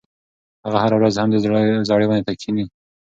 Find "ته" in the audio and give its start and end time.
2.27-2.33